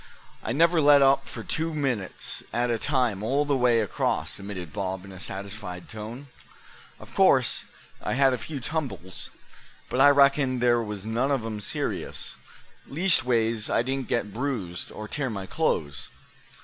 [0.43, 4.73] "I never let up for two minutes at a time all the way across," admitted
[4.73, 6.25] Bob, in a satisfied tone.
[6.99, 7.65] "Of course
[8.01, 9.29] I had a few tumbles,
[9.91, 12.35] but I reckon there was none of 'em serious;
[12.87, 16.09] leastways I didn't get bruised, or tear my clothes.